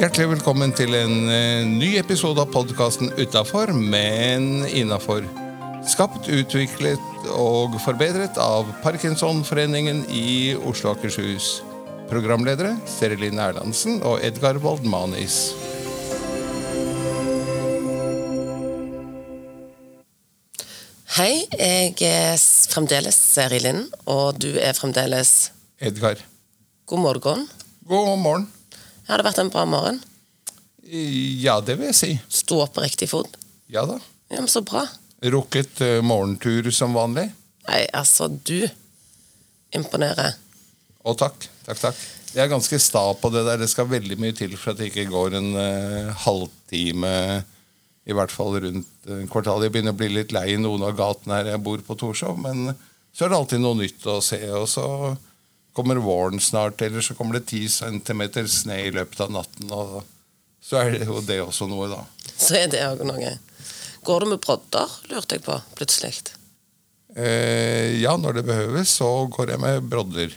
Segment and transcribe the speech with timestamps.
[0.00, 5.22] Hjertelig velkommen til en eh, ny episode av podkasten Utafor, men innafor.
[5.86, 11.60] Skapt, utviklet og forbedret av Parkinsonforeningen i Oslo og Akershus.
[12.10, 15.54] Programledere Seriline Erlandsen og Edgar Waldmanis.
[21.14, 22.34] Hei, jeg er
[22.74, 26.18] fremdeles Seri Lind, og du er fremdeles Edgar.
[26.90, 27.48] God morgen.
[27.90, 28.44] God morgen.
[29.08, 29.96] Har det vært en bra morgen?
[30.86, 32.10] Ja, det vil jeg si.
[32.54, 33.32] Opp på riktig fot?
[33.66, 33.96] Ja da.
[34.30, 34.84] Ja, men Så bra.
[35.26, 37.32] Rukket uh, morgentur som vanlig.
[37.66, 38.62] Nei, altså, du
[39.74, 40.36] imponerer.
[41.02, 41.48] Å, takk.
[41.66, 42.04] Takk, takk.
[42.30, 43.58] Jeg er ganske sta på det der.
[43.58, 47.12] Det skal veldig mye til for at det ikke går en uh, halvtime,
[48.06, 49.66] i hvert fall rundt uh, kvartalet.
[49.66, 52.38] Jeg begynner å bli litt lei i noen av gatene her jeg bor på Torshov,
[52.38, 52.70] men
[53.10, 54.38] så er det alltid noe nytt å se.
[54.54, 54.86] Og så
[55.80, 59.70] kommer våren snart, eller så kommer det ti centimeter snø i løpet av natten.
[59.72, 60.02] Og
[60.60, 62.04] så er det jo det også noe, da.
[62.36, 63.32] Så er det òg noe.
[64.04, 66.12] Går du med brodder, lurte jeg på plutselig.
[67.16, 70.36] Eh, ja, når det behøves, så går jeg med brodder.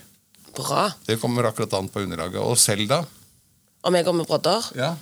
[0.54, 0.88] Bra.
[1.06, 2.40] Det kommer akkurat an på underlaget.
[2.40, 3.02] Og selv, da?
[3.84, 4.68] Om jeg går med brodder?
[4.78, 4.94] Ja.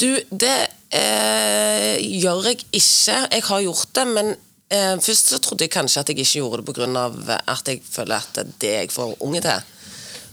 [0.00, 0.56] Du, det
[0.92, 3.18] eh, gjør jeg ikke.
[3.32, 4.34] Jeg har gjort det, men
[4.70, 7.40] først så trodde jeg kanskje at jeg ikke gjorde det pga.
[7.48, 9.62] at jeg føler at det er jeg for unge til.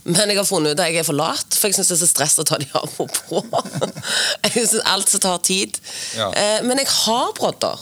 [0.08, 2.00] Men jeg har funnet ut at jeg er for lat, for jeg syns det er
[2.06, 3.42] så stress å ta de av og på.
[4.44, 5.78] jeg synes alt som tar tid.
[6.16, 6.30] Ja.
[6.32, 7.78] Eh, men jeg har brodder.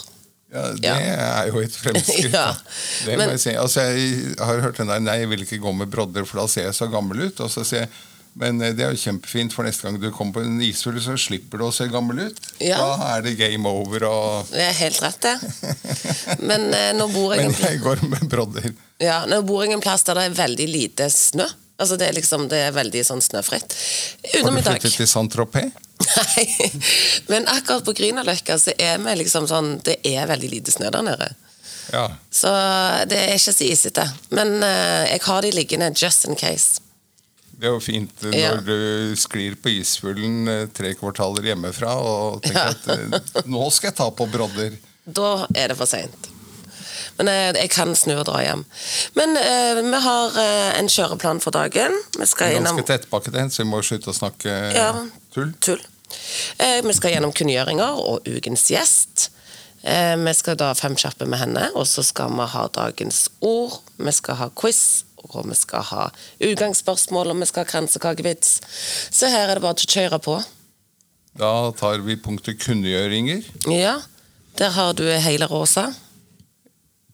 [0.52, 0.94] Ja, Det Ja.
[1.42, 2.32] er jo et fremskritt.
[2.32, 2.52] Ja,
[3.04, 3.50] Det Det men- må jeg si.
[3.54, 6.46] Altså, jeg har hørt den der Nei, jeg vil ikke gå med brodder, for da
[6.48, 7.40] ser jeg så gammel ut.
[7.40, 7.88] Og så sier jeg
[8.36, 11.16] men eh, det er jo kjempefint, for neste gang du kommer på en isfugl, så
[11.20, 12.40] slipper du å se gammel ut.
[12.60, 12.78] Ja.
[12.82, 14.04] Da er det game over.
[14.10, 14.50] Og...
[14.52, 15.36] Det er helt rett, det.
[16.48, 18.74] Men eh, nå bor jeg Men jeg går med brodder.
[19.02, 21.48] Ja, nå bor jeg en plass der det er veldig lite snø.
[21.76, 23.74] Altså Det er liksom, det er veldig sånn snøfritt.
[23.76, 24.78] Har Utenom du i dag.
[24.78, 25.82] flyttet til Saint-Tropez?
[26.06, 26.46] Nei,
[27.32, 31.04] men akkurat på Grünerløkka så er vi liksom sånn Det er veldig lite snø der
[31.04, 31.28] nede.
[31.92, 32.08] Ja.
[32.32, 32.50] Så
[33.08, 34.04] det er ikke så isete.
[34.34, 36.82] Men eh, jeg har de liggende just in case.
[37.58, 38.54] Det er jo fint når Ja.
[38.60, 42.68] du sklir på isfuglen eh, tre kvartaler hjemmefra og tenker Ja.
[42.74, 44.76] at eh, nå skal jeg ta på brodder.
[45.06, 46.28] Da er det for seint.
[47.16, 48.64] Men jeg, jeg kan snu og dra hjem.
[49.16, 51.96] Men eh, vi har eh, en kjøreplan for dagen.
[52.18, 54.90] Vi skal innom Ganske tettpakket så vi må slutte å snakke Ja.
[55.32, 55.54] tull.
[55.64, 55.80] tull.
[56.60, 59.30] Eh, vi skal gjennom kunngjøringer og ukens gjest.
[59.86, 63.80] Eh, vi skal da fem kjappe med henne, og så skal vi ha dagens ord.
[63.96, 66.06] Vi skal ha quiz, og vi skal ha
[66.46, 68.56] utgangsspørsmål, og vi skal ha kransekakevits.
[69.14, 70.36] Så her er det bare til å kjøre på.
[71.36, 73.44] Da tar vi punktet kunngjøringer.
[73.72, 73.98] Ja,
[74.56, 75.90] der har du hele Rosa.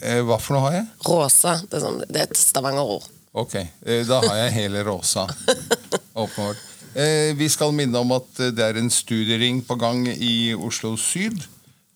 [0.02, 0.86] Eh, hva for noe har jeg?
[1.06, 3.06] Rosa, det er, sånn, det er et Stavanger-ord.
[3.38, 5.24] Ok, eh, da har jeg hele rosa.
[6.22, 6.58] Åpenbart.
[6.92, 10.96] Eh, vi skal minne om at eh, det er en studiering på gang i Oslo
[11.00, 11.38] Syd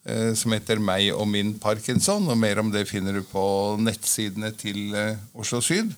[0.06, 2.24] eh, som heter Meg og min Parkinson.
[2.30, 3.44] og Mer om det finner du på
[3.82, 5.92] nettsidene til eh, Oslo Syd.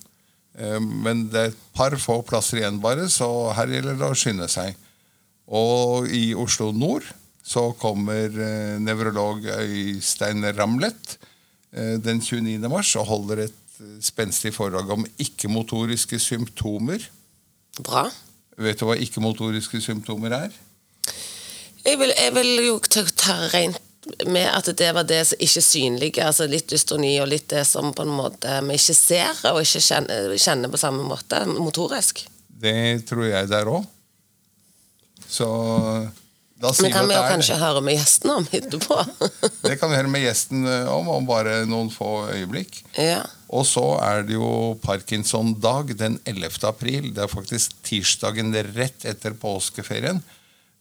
[0.59, 4.17] Eh, men det er et par få plasser igjen bare, så her gjelder det å
[4.17, 4.77] skynde seg.
[5.49, 7.07] Og i Oslo nord
[7.45, 11.17] så kommer eh, nevrolog Øystein Ramlet
[11.73, 12.59] eh, den 29.
[12.69, 13.57] mars og holder et
[14.03, 17.05] spenstig foredrag om ikke-motoriske symptomer.
[17.79, 18.09] Bra.
[18.59, 20.57] Vet du hva ikke-motoriske symptomer er?
[21.85, 22.75] Jeg vil, jeg vil jo
[23.15, 23.79] ta rent
[24.27, 27.93] med at det var det som ikke synlige, altså litt dystoni og litt det som
[27.95, 32.25] på en måte vi ikke ser og ikke kjenner, kjenner på samme måte motorisk.
[32.47, 33.85] Det tror jeg det er òg.
[35.29, 35.47] Så
[36.59, 38.97] da sier Men kan vi jo kanskje høre med gjesten om etterpå?
[39.63, 39.77] det.
[39.79, 42.81] kan vi høre med gjesten eh, om om bare noen få øyeblikk.
[42.97, 43.21] ja.
[43.49, 46.59] Og så er det jo Parkinson-dag den 11.
[46.69, 47.07] april.
[47.15, 50.19] Det er faktisk tirsdagen rett etter påskeferien.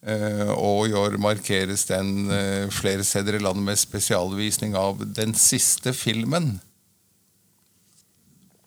[0.07, 5.35] Eh, Og i år markeres den eh, flere steder i landet med spesialvisning av den
[5.35, 6.61] siste filmen.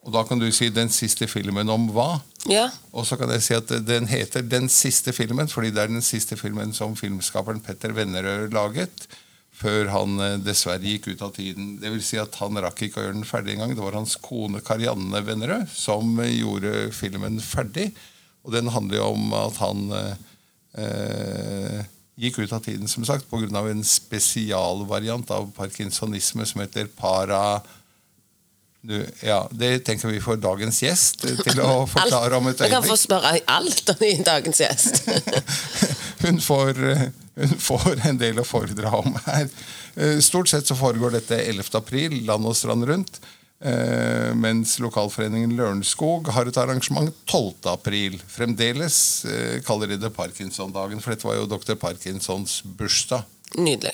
[0.01, 2.21] Og da kan du si 'den siste filmen' om hva?
[2.49, 2.69] ja.
[2.91, 6.01] Og så kan jeg si at den heter 'Den siste filmen', fordi det er den
[6.01, 9.07] siste filmen som filmskaperen Petter Vennerød laget.
[9.53, 11.79] Før han eh, dessverre gikk ut av tiden.
[11.79, 13.75] Det vil si at Han rakk ikke å gjøre den ferdig engang.
[13.75, 17.91] Det var hans kone Karianne Vennerød som gjorde filmen ferdig.
[18.43, 19.91] Og den handler jo om at han
[20.77, 21.83] eh,
[22.21, 23.69] gikk ut av tiden, som sagt, pga.
[23.69, 27.61] en spesialvariant av parkinsonisme som heter para...
[28.81, 32.81] Du, ja, Det tenker vi får dagens gjest til å forklare om et Vi kan
[32.81, 35.03] få spørre alt i dagens gjest.
[36.23, 36.77] Hun får,
[37.33, 39.47] hun får en del å foredra om her.
[39.95, 41.71] Eh, Stort sett så foregår dette 11.
[41.79, 43.17] april, land og strand rundt.
[43.61, 47.67] Eh, mens lokalforeningen Lørenskog har et arrangement 12.
[47.69, 48.15] april.
[48.27, 48.95] Fremdeles
[49.29, 51.75] eh, kaller de det Parkinson-dagen, for dette var jo dr.
[51.77, 53.21] Parkinsons bursdag.
[53.61, 53.93] Nydelig.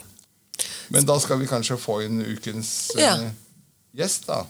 [0.94, 3.18] Men da skal vi kanskje få inn ukens eh, Ja.
[4.00, 4.46] gjest, da.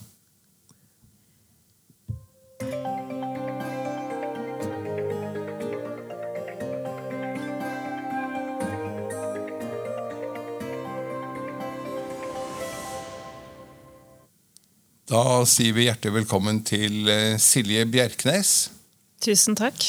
[15.07, 18.53] Da sier vi hjertelig velkommen til eh, Silje Bjerknes.
[19.23, 19.85] Tusen takk.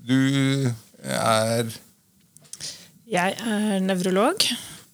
[0.00, 0.70] Du
[1.04, 1.68] er
[3.10, 4.46] Jeg er nevrolog.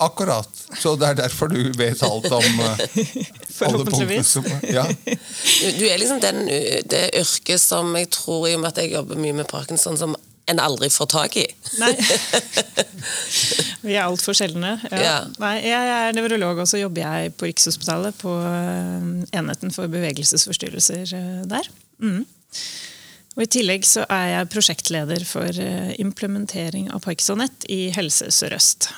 [0.02, 2.82] akkurat, så det er derfor du vet alt om eh,
[3.68, 4.82] alle punktene som Ja.
[4.84, 6.42] Du, du er liksom den,
[6.90, 10.18] det yrket som jeg tror, i og med at jeg jobber mye med parkinson, som
[10.46, 11.46] en aldri får tak i.
[11.80, 11.92] Nei.
[13.86, 14.76] Vi er altfor sjeldne.
[14.90, 15.00] Ja.
[15.02, 15.16] Ja.
[15.42, 19.08] Nei, jeg er nevrolog, og så jobber jeg på Rikshospitalet på eh,
[19.38, 21.70] enheten for bevegelsesforstyrrelser eh, der.
[22.02, 22.22] Mm.
[23.36, 28.90] Og I tillegg så er jeg prosjektleder for eh, implementering av Parkinsonett i Helse Sør-Øst.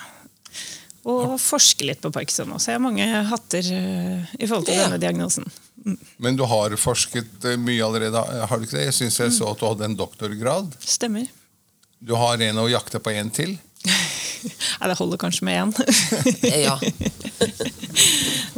[1.08, 2.74] Og forsker litt på Parkinson også.
[2.74, 4.84] Jeg har mange hatter i forhold til Ja.
[4.84, 5.46] denne diagnosen.
[6.20, 8.20] Men du har forsket mye allerede,
[8.50, 8.88] har du ikke det?
[8.90, 10.74] Jeg syns jeg så at du hadde en doktorgrad.
[10.84, 11.24] Stemmer.
[12.00, 13.56] Du har en å jakte på en til.
[14.78, 15.72] Nei, det holder kanskje med én.
[16.68, 16.76] Ja.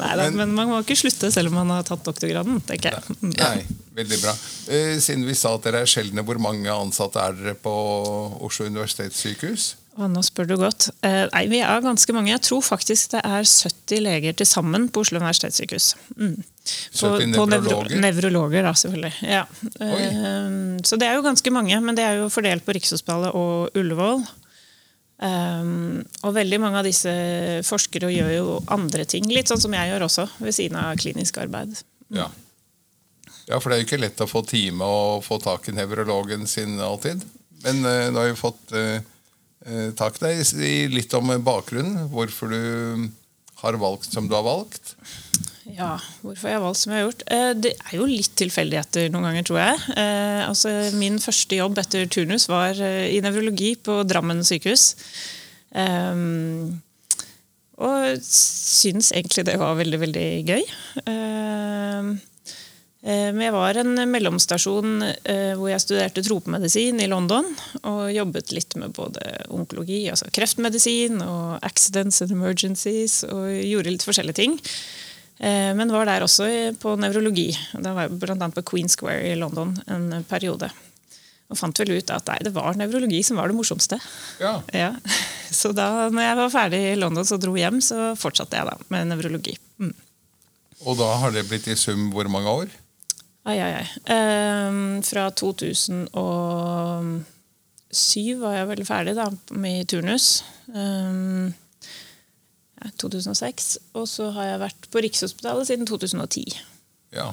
[0.01, 2.61] Nei da, Men- men man må ikke slutte selv om man har tatt doktorgraden.
[2.69, 3.17] tenker jeg.
[3.23, 3.67] Nei, Nei,
[3.97, 4.35] veldig bra.
[4.69, 7.73] Eh, Siden vi sa at dere er sjeldne, hvor mange ansatte er dere på
[8.45, 9.75] Oslo universitetssykehus?
[10.01, 10.91] Og nå spør du godt.
[11.05, 12.31] Eh, nei, Vi er ganske mange.
[12.33, 15.95] Jeg tror faktisk det er 70 leger til sammen på Oslo universitetssykehus.
[16.17, 16.37] Mm.
[16.93, 18.63] 70 nevro- nevrologer?
[18.67, 19.13] da, selvfølgelig.
[19.27, 19.45] Ja.
[19.81, 20.51] Eh,
[20.85, 24.23] så det er jo ganske mange, men det er jo fordelt på Rikshospitalet og Ullevål.
[25.21, 27.11] Um, og veldig mange av disse
[27.69, 31.37] forskere gjør jo andre ting, litt sånn som jeg gjør også, ved siden av klinisk
[31.43, 31.75] arbeid.
[32.09, 32.31] Ja.
[33.45, 36.49] ja, for det er jo ikke lett å få time og få tak i nevrologen
[36.49, 37.21] sin alltid.
[37.67, 39.03] Men uh, nå har vi fått eh,
[39.99, 40.41] tak i deg.
[40.49, 42.09] Si litt om bakgrunnen.
[42.09, 43.11] Hvorfor du
[43.61, 44.95] har valgt som du har valgt.
[45.77, 45.95] Ja,
[46.25, 47.25] hvorfor jeg har valgt som jeg har gjort?
[47.31, 49.83] Eh, Det er jo litt tilfeldigheter noen ganger, tror jeg.
[49.97, 54.95] Eh, altså, min første jobb etter turnus var eh, i nevrologi på Drammen sykehus.
[55.71, 56.81] Um,
[57.81, 60.65] og syns egentlig det var veldig, veldig gøy.
[61.07, 62.09] Um,
[63.05, 64.97] eh, men jeg var en mellomstasjon
[65.57, 67.47] hvor jeg studerte tropemedisin i London.
[67.85, 74.09] Og jobbet litt med både onkologi, altså kreftmedisin, og accidents and emergencies, og gjorde litt
[74.09, 74.59] forskjellige ting.
[75.41, 76.47] Eh, Men var der også
[76.81, 77.49] på nevrologi.
[77.81, 78.49] Da var jeg bl.a.
[78.53, 80.69] på Queen Square i London en periode.
[81.51, 83.99] Og fant vel ut at nei, det var nevrologi som var det morsomste.
[84.43, 84.93] Ja, Ja.
[85.51, 88.77] Så da når jeg var ferdig i London og dro hjem, så fortsatte jeg da
[88.93, 89.57] med nevrologi.
[89.83, 89.95] Mm.
[90.87, 92.69] Og da har det blitt i sum hvor mange år?
[93.51, 93.87] Ai, ai, ai.
[94.15, 97.25] Ehm, fra 2007
[98.41, 99.27] var jeg vel ferdig da,
[99.59, 100.29] med turnus.
[100.71, 101.51] Ehm,
[103.00, 103.71] 2006.
[103.99, 106.59] Og så har jeg vært på Rikshospitalet siden 2010.
[107.15, 107.32] Ja.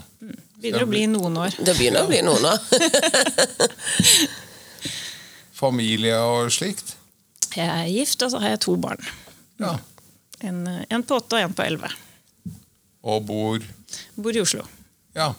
[0.58, 1.54] Begynner å bli noen år.
[1.58, 2.60] Det begynner å bli noen år.
[5.58, 6.96] Familie og slikt?
[7.58, 9.02] Jeg er gift, og så har jeg to barn.
[9.62, 9.78] Ja.
[10.46, 11.90] En, en på åtte og en på elleve.
[13.08, 13.64] Og bor
[14.18, 14.66] Bor i Oslo.
[15.16, 15.32] Ja.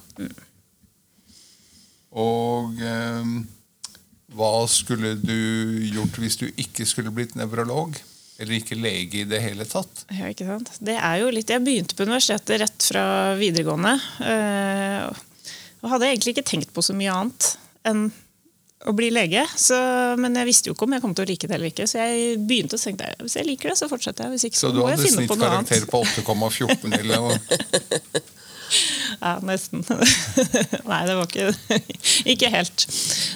[2.19, 3.27] Og eh,
[4.39, 5.35] hva skulle du
[5.93, 7.99] gjort hvis du ikke skulle blitt nevrolog?
[8.39, 10.05] Eller ikke lege i det hele tatt?
[10.15, 10.69] Ja, ikke sant?
[10.85, 13.03] Det er jo litt, Jeg begynte på universitetet rett fra
[13.39, 13.97] videregående.
[14.23, 15.09] øh,
[15.83, 17.49] Og hadde egentlig ikke tenkt på så mye annet
[17.87, 18.09] enn
[18.87, 19.43] å bli lege.
[19.59, 19.75] Så,
[20.23, 21.87] men jeg visste jo ikke om jeg kom til å like det eller ikke.
[21.91, 24.37] Så jeg begynte å tenke hvis jeg liker det, så fortsetter jeg.
[24.37, 25.73] Hvis ikke, Så så, du må jeg hadde finne på noe annet.
[25.75, 28.23] snittkarakter på 8,14 eller noe?
[29.19, 29.83] Ja, nesten.
[30.91, 31.49] Nei, det var ikke
[32.35, 32.85] Ikke helt.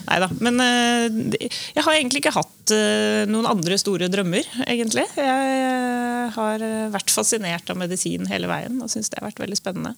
[0.07, 0.29] Nei da.
[0.39, 5.05] Men øh, jeg har egentlig ikke hatt øh, noen andre store drømmer, egentlig.
[5.19, 9.59] Jeg øh, har vært fascinert av medisin hele veien og syns det har vært veldig
[9.59, 9.95] spennende.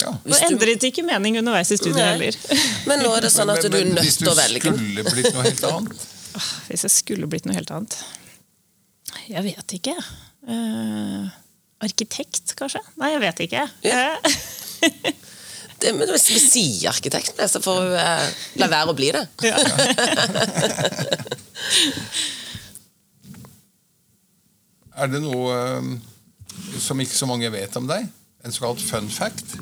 [0.00, 0.10] Ja.
[0.10, 2.36] Og Hvis du- endret ikke mening underveis i studiet heller.
[2.88, 4.72] Men nå er det sånn at du er nødt til å velge.
[4.72, 6.08] Hvis du skulle blitt noe helt annet
[6.70, 7.96] Hvis jeg skulle blitt noe helt annet
[9.28, 9.94] Jeg vet ikke.
[10.50, 11.26] Eh,
[11.84, 12.82] arkitekt, kanskje?
[13.00, 13.66] Nei, jeg vet ikke.
[13.86, 14.06] Ja.
[14.24, 15.12] Eh,
[15.80, 18.26] Det, men hvis vi sier arkitekt, så får hun eh,
[18.60, 19.24] la være å bli det.
[19.48, 19.56] ja.
[25.00, 25.86] Er det noe eh,
[26.82, 28.08] som ikke så mange vet om deg?
[28.44, 29.54] En såkalt fun fact?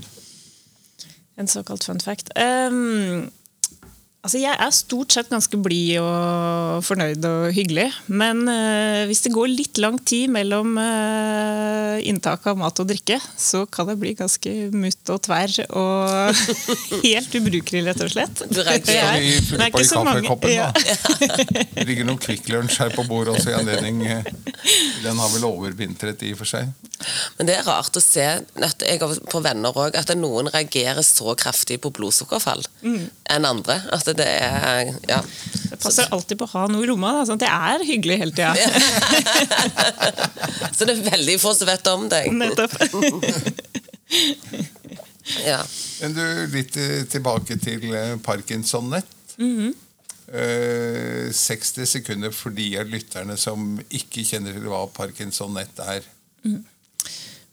[1.38, 2.32] En såkalt fun fact.
[2.34, 3.28] Um,
[4.18, 7.84] Altså, jeg er stort sett ganske blid og fornøyd og hyggelig.
[8.10, 13.20] Men eh, hvis det går litt lang tid mellom eh, inntak av mat og drikke,
[13.38, 16.42] så kan det bli ganske mutt og tverr og
[17.06, 18.42] helt ubrukelig, rett og slett.
[18.50, 20.66] Det er fylle på ikke i så mange- kaffekoppen, ja.
[20.74, 21.62] da?
[21.78, 24.02] Det ligger noen Kvikk Lunsj her på bordet også i anledning.
[24.02, 26.74] Den har vel overvintret i og for seg.
[27.38, 31.06] Men det er rart å se at jeg har på venner også, at noen reagerer
[31.06, 33.78] så kraftig på blodsukkerfall enn andre.
[33.94, 35.22] At det er ja.
[35.68, 37.12] Det passer alltid på å ha noe i lomma.
[37.18, 38.52] Da, sånn at det er hyggelig hele tida.
[40.76, 42.24] Så det er veldig få som vet om deg.
[42.32, 42.72] Nettopp.
[45.44, 45.60] Ja.
[46.00, 46.24] Men du,
[46.54, 49.06] litt eh, tilbake til eh, Parkinson-nett.
[49.38, 56.02] Eh, 60 sekunder for de av lytterne som ikke kjenner til hva Parkinson-nett er.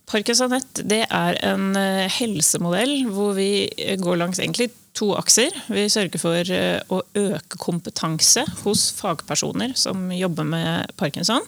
[0.05, 1.75] Parkinsonett det er en
[2.13, 3.67] helsemodell hvor vi
[3.99, 5.51] går langs egentlig to akser.
[5.71, 11.43] Vi sørger for eh, å øke kompetanse hos fagpersoner som jobber med parkinson.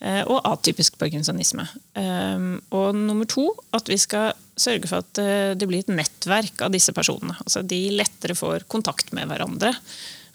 [0.00, 1.64] eh, Og atypisk parkinsonisme.
[1.96, 6.62] Um, Og nummer to at vi skal sørge for at eh, det blir et nettverk
[6.66, 7.36] av disse personene.
[7.44, 9.72] Altså de lettere får kontakt med hverandre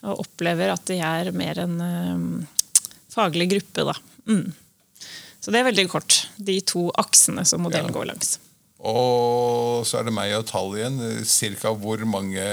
[0.02, 2.66] og opplever at de er mer en eh,
[3.14, 3.86] faglig gruppe.
[3.86, 3.94] Da.
[4.30, 4.48] Mm.
[5.42, 6.24] Så det er veldig kort.
[6.38, 8.00] De to aksene som modellen Ja.
[8.00, 8.40] går langs.
[8.82, 10.98] Og så er det meg og tall igjen.
[11.28, 12.46] Cirka hvor mange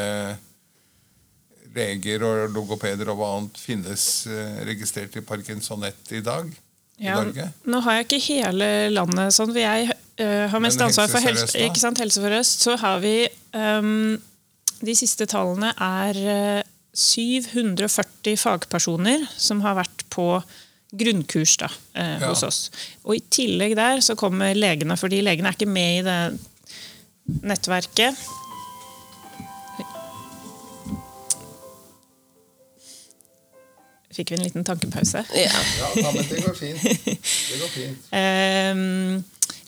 [1.78, 6.48] leger og logopeder og hva annet finnes eh, registrert i Parkinson-nett i dag
[6.98, 7.50] i Ja, Norge?
[7.68, 11.60] nå har jeg ikke hele landet sånn, jeg uh, har mest Men ansvar for Helse
[11.62, 12.64] ikke sant, helse for øst.
[12.66, 14.18] Så har vi um,
[14.82, 16.66] De siste tallene er eh,
[16.98, 20.26] 740 fagpersoner som har vært på
[20.92, 22.28] grunnkurs da, eh, Ja.
[22.28, 22.70] hos oss.
[23.04, 26.38] Og I tillegg der så kommer legene, fordi legene er ikke med i det
[27.44, 28.16] nettverket.
[34.18, 35.20] Fikk vi en liten tankepause?
[35.36, 35.50] Ja.
[35.94, 36.82] Ja, men det går fint.
[36.82, 38.08] Det går fint.
[38.18, 38.80] eh,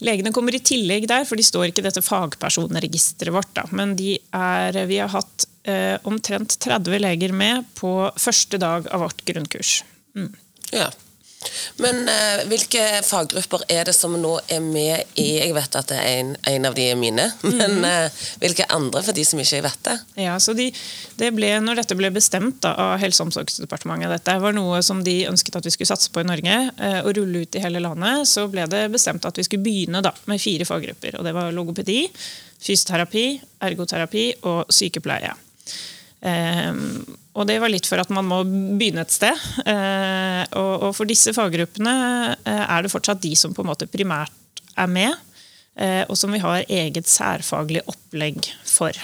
[0.07, 3.53] legene kommer i tillegg der, for de står ikke i dette fagpersonregisteret vårt.
[3.55, 3.67] Da.
[3.77, 9.05] Men de er, vi har hatt eh, omtrent 30 leger med på første dag av
[9.07, 9.83] vårt grunnkurs.
[10.73, 10.91] ja.
[11.81, 15.97] Men eh, hvilke faggrupper er det som nå er med i Jeg vet at det
[15.97, 17.25] er en, en av de er mine,
[17.61, 19.97] men eh, hvilke andre for de som ikke vet det?
[20.27, 20.69] Ja, så de,
[21.21, 25.01] det ble, når dette ble bestemt da, av Helse- og omsorgsdepartementet, dette var noe som
[25.07, 27.83] de ønsket at vi skulle satse på i Norge, eh, og rulle ut i hele
[27.85, 31.17] landet, så ble det bestemt at vi skulle begynne da, med fire faggrupper.
[31.17, 32.03] og Det var logopedi,
[32.61, 33.27] fysioterapi,
[33.65, 35.33] ergoterapi og sykepleie.
[36.21, 37.01] Ehm,
[37.41, 39.47] og det var litt for at man må begynne et sted.
[39.65, 41.95] Eh, og, for disse faggruppene
[42.37, 45.17] eh, er det fortsatt de som på en måte primært er med,
[45.81, 48.97] eh, og som vi har eget særfaglig opplegg for.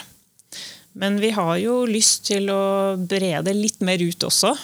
[0.96, 4.54] Men vi har jo lyst til å brede litt mer ut også,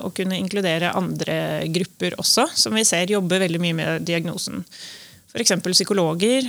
[0.00, 4.62] og kunne inkludere andre grupper også, som vi ser jobber veldig mye med diagnosen.
[5.28, 5.52] F.eks.
[5.66, 6.48] psykologer,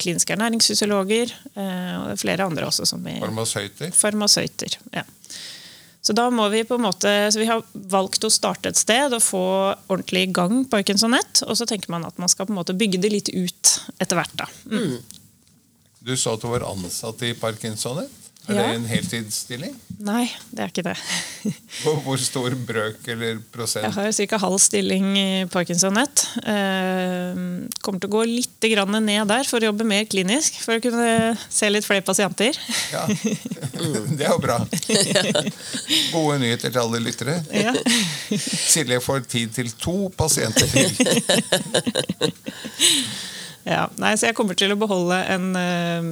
[0.00, 2.88] kliniske ernæringsfysiologer og er flere andre også.
[2.88, 3.92] som vi Farmasøyter.
[3.92, 4.78] farmasøyter.
[4.96, 5.04] Ja.
[6.06, 9.10] Så da må vi på en måte, så vi har valgt å starte et sted
[9.16, 9.42] og få
[9.90, 11.42] ordentlig i gang Parkinsonett.
[11.48, 14.20] Og så tenker man at man skal på en måte bygge det litt ut etter
[14.20, 14.36] hvert.
[14.38, 14.46] da.
[14.70, 15.00] Mm.
[16.06, 18.25] Du sa at du var ansatt i Parkinson-nett.
[18.46, 19.72] Er det en heltidsstilling?
[20.06, 20.94] Nei, det er ikke det.
[21.82, 23.84] Hvor, hvor stor brøk eller prosent?
[23.84, 24.38] Jeg har ca.
[24.42, 26.24] halv stilling i Parkinsonett.
[26.42, 27.30] Eh,
[27.82, 30.60] kommer til å gå litt grann ned der for å jobbe mer klinisk.
[30.64, 32.58] For å kunne se litt flere pasienter.
[32.94, 33.04] Ja.
[34.16, 34.58] Det er jo bra.
[36.12, 37.36] Gode nyheter til alle lyttere.
[37.52, 37.72] Ja.
[38.32, 40.88] Silje får tid til to pasienter til.
[43.66, 46.02] Ja, nei, så jeg kommer til å beholde en eh,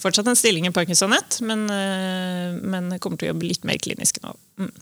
[0.00, 4.20] fortsatt en stilling i Parkinsonett, men, eh, men kommer til å jobbe litt mer klinisk
[4.24, 4.34] nå.
[4.60, 4.72] Mm.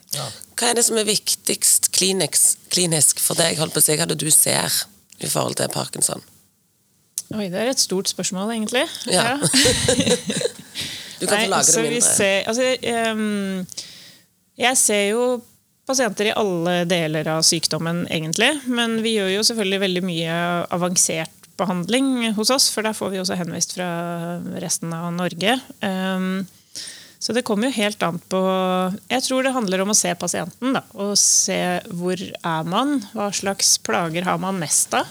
[0.58, 4.06] Hva er det som er viktigst klinisk, klinisk for deg, holdt på å si, hva
[4.06, 4.82] er det du ser
[5.18, 6.22] i forhold til parkinson?
[7.34, 8.86] Oi, det er et stort spørsmål, egentlig.
[9.12, 9.36] Ja.
[11.18, 12.10] Du kan få lage det vi mindre.
[12.14, 13.66] ser, altså, ehm,
[14.58, 15.22] jeg ser jo
[15.88, 18.52] pasienter i alle deler av sykdommen, egentlig.
[18.70, 20.36] Men vi gjør jo selvfølgelig veldig mye
[20.76, 23.88] avansert behandling hos oss, for der får vi også henvist fra
[24.62, 25.58] resten av Norge.
[25.84, 26.46] Ehm,
[27.18, 28.40] så det kommer jo helt an på
[29.10, 30.76] Jeg tror det handler om å se pasienten.
[30.76, 31.58] Da, og se
[31.90, 35.10] hvor er man, hva slags plager har man mest av.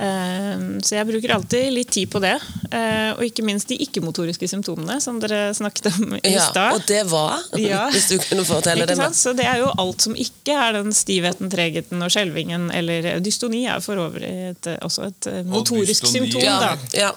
[0.00, 2.38] Ehm, Så jeg bruker alltid litt tid på det.
[2.72, 6.74] eh, Og ikke minst de ikke-motoriske symptomene, som dere snakket om i Ja, stad.
[6.74, 7.90] og det var, Ja.
[7.92, 8.96] hvis du kunne fortelle det.
[9.14, 12.70] Så det er jo alt som ikke er den stivheten, tregheten og skjelvingen.
[12.72, 16.40] Eller dystoni er for øvrig et, også et eh, motorisk symptom.
[16.42, 16.76] Ja, Da.
[16.96, 17.12] ja.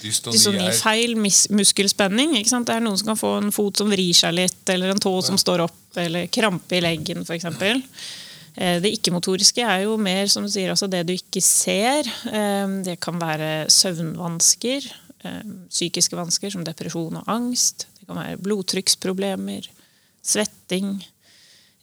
[0.00, 2.36] Dystoni dystoni er- feil mis- muskelspenning.
[2.38, 2.66] Ikke sant?
[2.66, 5.22] Det er noen som kan få en fot som vrir seg litt, eller en tå
[5.22, 7.44] som står opp, eller krampe i leggen f.eks.
[8.60, 12.08] Eh, Det ikke-motoriske er jo mer som du sier, altså det du ikke ser.
[12.28, 14.90] Eh, Det kan være søvnvansker,
[15.24, 17.86] eh, psykiske vansker som depresjon og angst.
[17.98, 19.68] Det kan være blodtrykksproblemer,
[20.22, 21.02] svetting,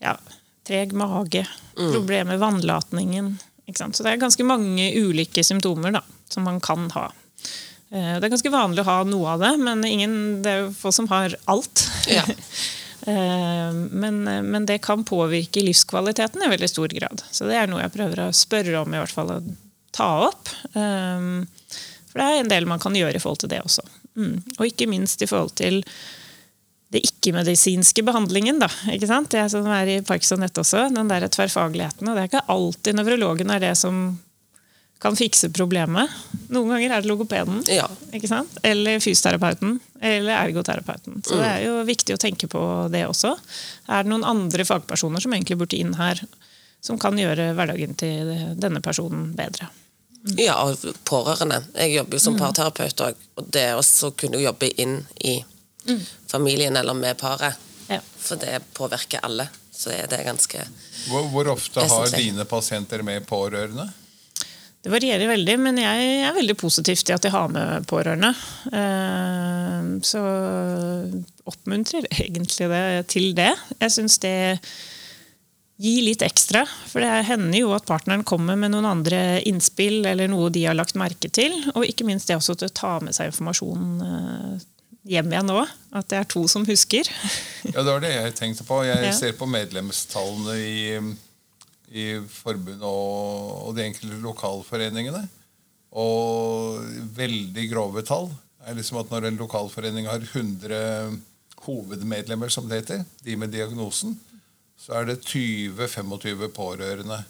[0.00, 0.16] ja,
[0.64, 3.38] treg mage, problemer med vannlatningen.
[3.68, 7.10] Så det er ganske mange ulike symptomer da, som man kan ha.
[7.90, 10.92] Det er ganske vanlig å ha noe av det, men ingen, det er jo få
[10.92, 11.88] som har alt.
[12.08, 12.24] Ja.
[13.08, 17.24] Eh, men, men det kan påvirke livskvaliteten i veldig stor grad.
[17.30, 19.40] Så det er noe jeg prøver å spørre om, i hvert fall å
[19.96, 20.52] ta opp.
[20.74, 21.32] Eh,
[22.10, 23.86] For det er en del man kan gjøre i forhold til det også.
[24.18, 24.36] Mm.
[24.58, 25.82] Og ikke minst i forhold til
[26.92, 28.60] det ikke-medisinske behandlingen.
[28.62, 29.30] Da, ikke sant?
[29.32, 32.08] Det er som er i Parkinson Nett også, den der tverrfagligheten.
[32.08, 34.18] Og det er ikke alltid nevrologen er det som
[34.98, 36.10] kan fikse problemet.
[36.50, 37.60] Noen ganger er det logopeden.
[37.70, 37.86] Ja.
[38.14, 38.56] Ikke sant?
[38.66, 39.76] Eller fysioterapeuten.
[40.02, 41.20] Eller ergoterapeuten.
[41.26, 43.36] Så det er jo viktig å tenke på det også.
[43.86, 46.22] Er det noen andre fagpersoner som egentlig burde inn her,
[46.82, 49.70] som kan gjøre hverdagen til denne personen bedre?
[50.34, 51.62] Ja, og pårørende.
[51.78, 53.22] Jeg jobber jo som parterapeut òg.
[53.38, 55.38] Og det å kunne jobbe inn i
[56.28, 57.54] familien eller med paret,
[57.88, 58.00] Ja.
[58.18, 60.60] for det påvirker alle, så er det ganske
[61.08, 63.86] Hvor, hvor ofte har dine pasienter med pårørende?
[64.78, 68.30] Det varierer veldig, men jeg er veldig positiv til at de har med pårørende.
[68.70, 70.20] Eh, Så
[71.48, 73.50] oppmuntrer egentlig det til det.
[73.80, 74.36] Jeg syns det
[75.78, 76.64] gir litt ekstra.
[76.90, 80.78] For det hender jo at partneren kommer med noen andre innspill eller noe de har
[80.78, 81.54] lagt merke til.
[81.74, 84.66] Og ikke minst det også til å ta med seg informasjon eh,
[85.14, 85.62] hjem igjen nå.
[85.98, 87.08] At det er to som husker.
[87.70, 88.82] Ja, det var det jeg tenkte på.
[88.86, 90.78] Jeg ser på medlemstallene i,
[91.90, 95.24] i forbundet og, de enkelte lokalforeningene.
[95.98, 96.84] Og
[97.16, 98.28] veldig grove tall
[98.68, 101.18] er liksom at når en lokalforening har 100
[101.64, 104.18] hovedmedlemmer, som det heter, de med diagnosen,
[104.78, 107.22] så er det 20-25 pårørende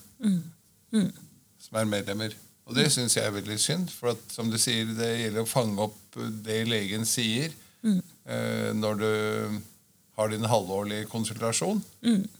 [1.62, 2.34] som er medlemmer.
[2.68, 5.48] Og det syns jeg er veldig synd, for at, som du sier, det gjelder å
[5.48, 7.48] fange opp det legen sier
[8.28, 9.12] eh, når du
[10.18, 11.80] har din halvårlige konsultasjon.
[11.80, 12.37] Og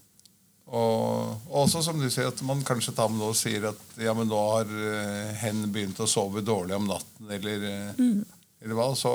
[0.69, 4.13] og også som du sier, at man kanskje tar med noe og sier at ja,
[4.17, 8.19] men nå har eh, hen begynt å sove dårlig om natten, eller, mm.
[8.63, 8.89] eller hva.
[8.97, 9.13] Så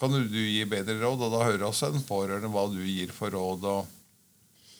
[0.00, 3.34] kan du gi bedre råd, og da hører også en pårørende hva du gir for
[3.34, 3.98] råd og,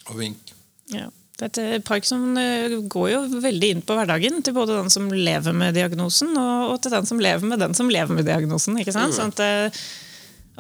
[0.09, 0.55] og vink.
[0.93, 1.11] Ja.
[1.43, 5.75] Dette Parkinson eh, går jo veldig inn på hverdagen til både den som lever med
[5.75, 8.79] diagnosen, og, og til den som lever med den som lever med diagnosen.
[8.79, 9.17] ikke sant?
[9.17, 9.83] Sånn at, eh,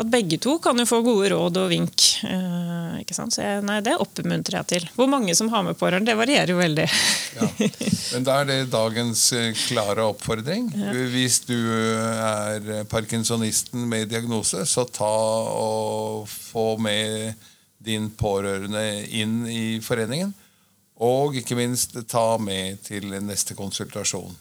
[0.00, 2.04] at begge to kan jo få gode råd og vink.
[2.24, 3.34] eh, ikke sant?
[3.34, 4.86] Så jeg, nei, Det oppmuntrer jeg til.
[4.96, 6.86] Hvor mange som har med pårørende, det varierer jo veldig.
[7.36, 7.48] Ja.
[8.14, 10.70] Men da er det dagens eh, klare oppfordring.
[11.12, 15.12] Hvis du er parkinsonisten med diagnose, så ta
[15.52, 17.34] og få med
[17.82, 20.32] din pårørende inn i foreningen.
[21.02, 24.36] Og ikke minst ta med til neste konsultasjon.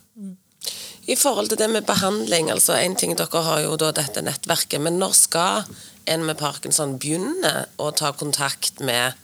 [1.10, 4.82] I forhold til det med behandling, altså en ting Dere har jo da dette nettverket,
[4.84, 5.66] men når skal
[6.10, 9.18] en med parkinson begynne å ta kontakt med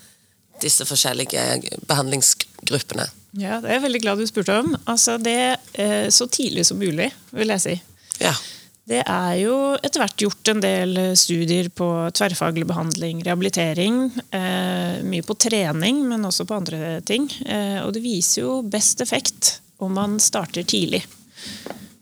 [0.61, 1.43] disse forskjellige
[1.89, 3.07] behandlingsgruppene?
[3.37, 4.75] Ja, Det er jeg veldig glad du spurte om.
[4.89, 7.75] Altså det eh, Så tidlig som mulig, vil jeg si.
[8.23, 8.33] Ja.
[8.87, 13.99] Det er jo etter hvert gjort en del studier på tverrfaglig behandling, rehabilitering.
[14.31, 17.27] Eh, mye på trening, men også på andre ting.
[17.45, 21.03] Eh, og det viser jo best effekt om man starter tidlig.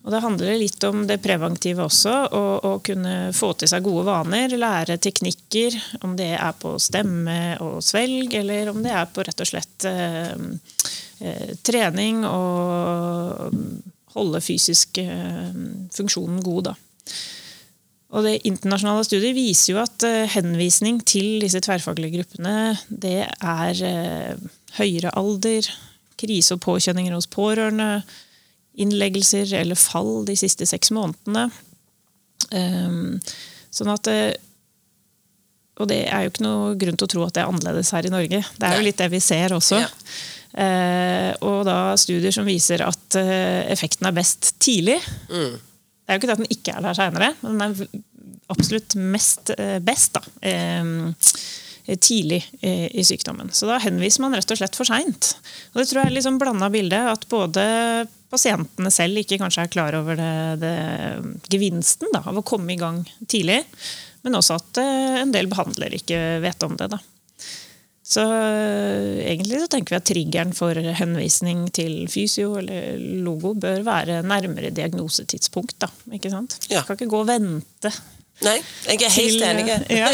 [0.05, 2.13] Og Det handler litt om det preventive også.
[2.29, 4.53] Å, og, kunne få til seg gode vaner.
[4.53, 5.77] Lære teknikker.
[6.05, 9.87] Om det er på stemme og svelg, eller om det er på rett og slett
[9.89, 10.35] eh,
[11.25, 13.49] eh, trening og
[14.15, 15.49] holde fysisk eh,
[15.95, 16.69] funksjonen god.
[16.69, 16.75] Da.
[18.15, 23.81] Og det Internasjonale studier viser jo at eh, henvisning til disse tverrfaglige gruppene det er
[23.89, 24.45] eh,
[24.77, 25.67] høyere alder,
[26.19, 28.05] krise og påkjenninger hos pårørende,
[28.81, 31.47] innleggelser eller fall de siste seks månedene.
[32.55, 33.17] Ehm,
[33.73, 34.35] sånn at eh,
[35.79, 38.07] Og det er jo ikke noe grunn til å tro at det er annerledes her
[38.07, 38.39] i Norge.
[38.55, 39.81] Det er jo litt det vi ser også.
[39.81, 39.89] Ja.
[40.55, 45.01] Eh, og da studier som viser at eh, effekten er best tidlig.
[45.27, 45.57] Mm.
[45.59, 47.99] Det er jo ikke det at den ikke er der seinere, men den er
[48.55, 49.51] absolutt mest
[49.83, 50.93] best da, eh,
[51.85, 53.51] tidlig eh, i sykdommen.
[53.53, 55.35] Så da henviser man rett og slett for seint.
[55.73, 57.65] Og det tror jeg er litt sånn blanda bilde at både
[58.31, 60.75] pasientene selv ikke kanskje er klar over det, det
[61.53, 63.61] gevinsten da, av å komme i gang tidlig,
[64.25, 66.89] men også at eh, en del behandlere ikke vet om det.
[66.95, 67.01] da.
[68.05, 74.19] Så egentlig så tenker vi at triggeren for henvisning til fysio eller logo bør være
[74.21, 75.79] nærmere diagnosetidspunkt.
[75.81, 76.59] Da, ikke sant?
[76.69, 76.83] Ja.
[76.85, 77.89] Skal ikke gå og vente
[78.43, 79.75] Nei, jeg er helt til, enig.
[79.95, 80.09] ja,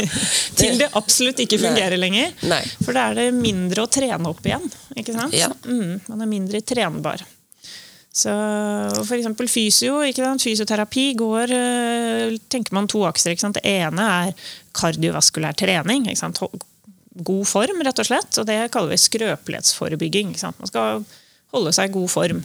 [0.58, 2.32] til det absolutt ikke fungerer lenger.
[2.48, 2.62] Nei.
[2.80, 4.64] For da er det mindre å trene opp igjen.
[4.96, 5.36] ikke sant?
[5.36, 5.50] Ja.
[5.68, 7.26] Mm, man er mindre trenbar.
[8.18, 8.32] Så
[9.04, 10.00] for eksempel fysio,
[10.42, 13.36] fysioterapi går øh, tenker man to akser.
[13.36, 16.08] Det ene er kardiovaskulær trening.
[17.28, 18.40] God form, rett og slett.
[18.40, 20.34] Og det kaller vi skrøpelighetsforebygging.
[20.58, 21.04] Man skal
[21.54, 22.42] holde seg i god form.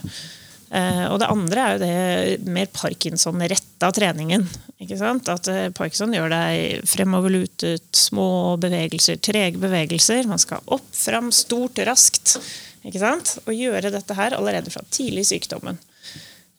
[0.70, 4.46] Eh, og det andre er jo det mer Parkinson-retta treningen.
[4.82, 5.28] Ikke sant?
[5.30, 10.28] At eh, Parkinson gjør deg fremoverlutet, små bevegelser, trege bevegelser.
[10.30, 12.38] Man skal opp, fram, stort, raskt.
[12.84, 13.36] Ikke sant?
[13.46, 15.78] Og gjøre dette her allerede fra tidlig i sykdommen.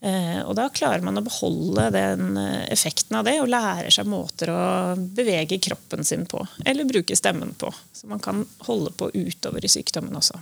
[0.06, 2.38] Eh, og da klarer man å beholde den
[2.70, 4.64] effekten av det, og lærer seg måter å
[4.96, 6.46] bevege kroppen sin på.
[6.66, 7.74] Eller bruke stemmen på.
[7.94, 10.40] Så man kan holde på utover i sykdommen også.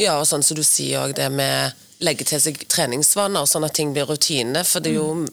[0.00, 3.74] Ja, og sånn som du sier òg det med legge til seg treningsvaner, sånn at
[3.78, 4.64] ting blir rutine.
[4.68, 5.26] For det er jo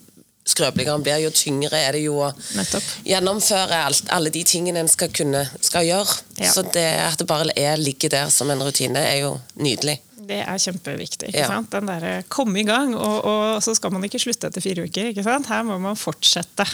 [0.50, 2.86] skrøpeligere en blir, jo tyngre er det jo å Nettopp.
[3.06, 6.16] gjennomføre alt, alle de tingene en skal kunne skal gjøre.
[6.40, 6.52] Ja.
[6.56, 10.00] Så det at det bare er, ligger der som en rutine, er jo nydelig.
[10.30, 11.30] Det er kjempeviktig.
[11.32, 11.48] ikke Ja.
[11.48, 11.70] sant?
[11.74, 15.10] Den der, Komme i gang, og, og så skal man ikke slutte etter fire uker.
[15.12, 15.48] ikke sant?
[15.50, 16.66] Her må man fortsette.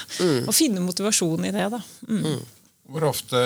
[0.47, 1.69] Og finne motivasjon i det.
[1.71, 1.79] da.
[2.07, 2.41] Mm.
[2.91, 3.39] Hvor ofte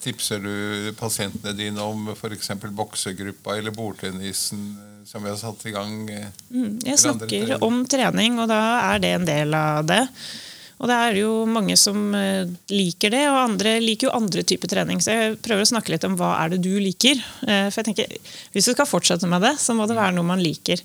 [0.00, 2.48] tipser du pasientene dine om f.eks.
[2.72, 4.62] boksegruppa eller bordtennisen
[5.06, 6.08] som vi har satt i gang?
[6.10, 8.60] eh, Mm, Jeg snakker om trening, og da
[8.94, 10.06] er det en del av det.
[10.82, 14.66] Og det er jo mange som eh, liker det, og andre liker jo andre typer
[14.68, 14.98] trening.
[14.98, 17.20] Så jeg prøver å snakke litt om hva er det du liker.
[17.46, 18.16] Eh, For jeg tenker,
[18.52, 20.82] Hvis du skal fortsette med det, så må det være noe man liker.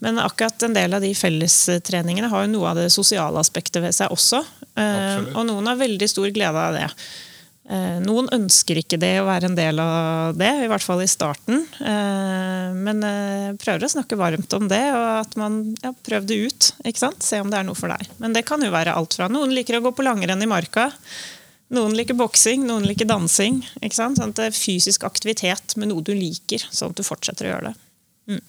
[0.00, 3.94] Men akkurat en del av de fellestreningene har jo noe av det sosiale aspektet ved
[3.94, 4.42] seg også.
[4.76, 5.36] Absolutt.
[5.36, 6.90] Og noen har veldig stor glede av det.
[7.68, 11.08] Eh, Noen ønsker ikke det å være en del av det, i hvert fall i
[11.10, 11.64] starten.
[11.82, 16.36] Eh, Men eh, prøver å snakke varmt om det, og at man ja, prøv det
[16.46, 16.68] ut.
[16.86, 17.22] ikke sant?
[17.26, 18.06] Se om det er noe for deg.
[18.22, 20.90] Men det kan jo være alt fra noen liker å gå på langrenn i marka.
[21.74, 23.58] Noen liker boksing, noen liker dansing.
[23.82, 24.20] ikke sant?
[24.20, 27.52] Sånn at det er fysisk aktivitet med noe du liker, sånn at du fortsetter å
[27.56, 28.40] gjøre det.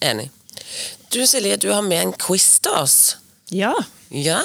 [0.00, 0.28] Enig.
[1.10, 2.98] Du Silje, du har med en quiz til oss.
[3.50, 3.74] Ja,
[4.14, 4.40] Ja.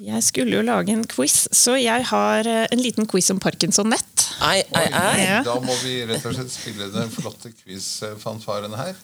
[0.00, 4.22] Jeg skulle jo lage en quiz, så jeg har eh, en liten quiz om Parkinson-nett.
[5.44, 8.96] Da må vi rett og slett spille den flotte quiz-fanfaren her.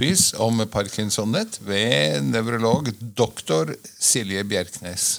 [0.00, 5.18] Quiz om Parkinson-nett ved nevrolog doktor Silje Bjerknes.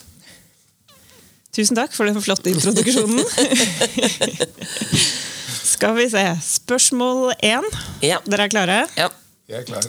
[1.51, 3.25] Tusen takk for den flotte introduksjonen.
[5.71, 6.23] Skal vi se.
[6.45, 7.67] Spørsmål én.
[8.05, 8.21] Ja.
[8.27, 8.79] Dere er klare?
[8.99, 9.09] ja.
[9.51, 9.83] Jeg er klar.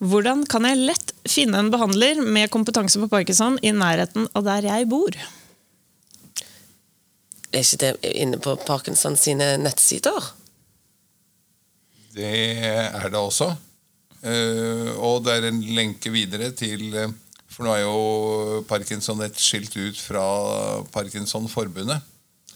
[0.00, 4.68] Hvordan kan jeg lett finne en behandler med kompetanse på Parkinson i nærheten av der
[4.68, 5.16] jeg bor?
[7.50, 10.30] Er ikke det inne på Parkinson sine nettsider?
[12.14, 12.30] Det
[12.62, 13.50] er det også.
[14.22, 17.12] Eh, og det er en lenke videre til eh,
[17.60, 20.22] For nå er jo Parkinson-nett skilt ut fra
[20.94, 22.06] Parkinson-forbundet.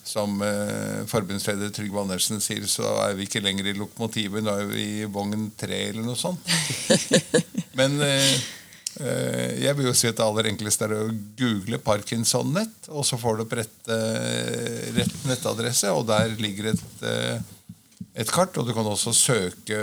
[0.00, 4.40] Som eh, forbundsleder Trygve Andersen sier, så er vi ikke lenger i lokomotivet.
[4.40, 6.40] Nå er vi i vogn tre eller noe sånt.
[7.78, 8.32] Men eh,
[9.04, 13.20] eh, jeg vil jo si at det aller enkleste er å google Parkinson-nett, og så
[13.20, 13.76] får du opp rett,
[14.96, 16.96] rett nettadresse, og der ligger et,
[18.14, 18.56] et kart.
[18.58, 19.78] Og du kan også søke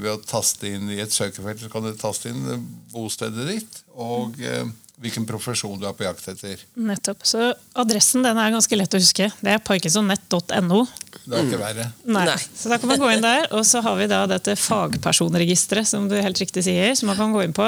[0.00, 1.62] ved å taste inn i et søkefelt.
[1.62, 4.74] Så kan du taste inn eh, bostedet ditt og mm.
[5.02, 6.60] hvilken profesjon du er på jakt etter.
[6.78, 7.24] Nettopp.
[7.28, 9.30] Så Adressen den er ganske lett å huske.
[9.42, 10.84] Det er parkinsonnett.no.
[11.28, 11.88] Det er ikke verre.
[12.08, 12.26] Nei.
[12.30, 12.38] Nei.
[12.56, 16.08] Så da kan man gå inn der, og så har vi da dette fagpersonregisteret, som
[16.10, 17.66] du helt riktig sier, som man kan gå inn på.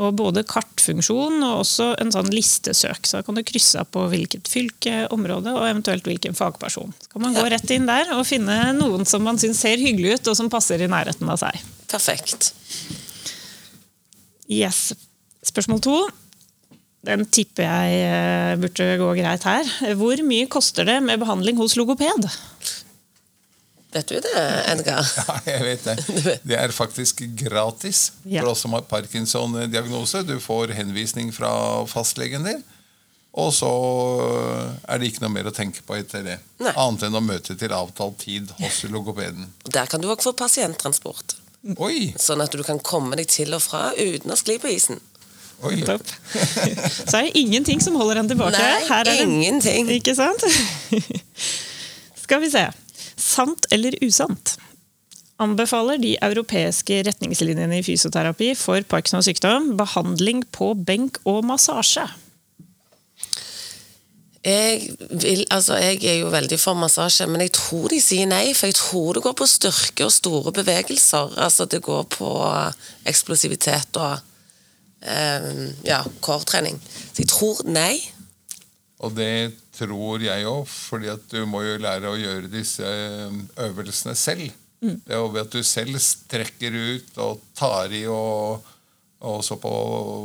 [0.00, 3.04] Og både kartfunksjon og også en sånn listesøk.
[3.04, 6.94] Så da kan du krysse av på hvilket fylke, område og eventuelt hvilken fagperson.
[6.96, 10.16] Så kan man gå rett inn der og finne noen som man syns ser hyggelig
[10.16, 11.60] ut, og som passer i nærheten av seg.
[11.90, 12.54] Perfekt.
[14.50, 14.90] Yes.
[15.46, 15.98] Spørsmål to.
[17.06, 19.68] Den tipper jeg eh, burde gå greit her.
[19.96, 22.28] Hvor mye koster det med behandling hos logoped?
[23.92, 24.34] Vet du det,
[24.70, 25.02] Edgar?
[25.18, 25.96] Ja, jeg vet det.
[26.52, 30.22] Det er faktisk gratis for oss som har Parkinson-diagnose.
[30.28, 31.50] Du får henvisning fra
[31.90, 32.62] fastlegen din.
[33.40, 33.68] Og så
[34.90, 36.38] er det ikke noe mer å tenke på etter det.
[36.62, 36.72] Nei.
[36.74, 39.46] Annet enn å møte til avtalt tid hos logopeden.
[39.70, 41.36] Der kan du òg få pasienttransport.
[41.78, 42.10] Oi!
[42.18, 44.98] Sånn at du kan komme deg til og fra uten å skli på isen.
[45.62, 45.76] oi.
[45.86, 46.06] Topp.
[46.32, 48.56] Så er det ingenting som holder en tilbake.
[48.58, 49.90] Nei, Her er det- ingenting.
[49.98, 50.42] Ikke sant?
[52.24, 52.66] Skal vi se.
[53.20, 54.56] Sant eller usant?
[55.40, 62.04] Anbefaler de europeiske retningslinjene i fysioterapi for Parkinsons sykdom behandling på benk og massasje?
[64.44, 68.54] Jeg, vil, altså, jeg er jo veldig for massasje, men jeg tror de sier nei.
[68.56, 71.36] For jeg tror det går på styrke og store bevegelser.
[71.44, 72.30] Altså det går på
[73.08, 74.16] eksplosivitet og
[75.04, 76.80] um, ja, core-trening.
[77.12, 78.00] Så jeg tror nei.
[79.00, 83.40] Og det tror jeg òg, fordi at du må jo lære å gjøre disse eh,
[83.66, 84.50] øvelsene selv.
[84.80, 88.68] Det er jo ved at du selv strekker ut og tar i og
[89.20, 89.70] og også på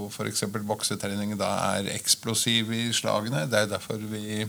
[0.07, 0.45] f.eks.
[0.63, 3.43] boksetrening da er eksplosiv i slagene.
[3.51, 4.45] Det er derfor vi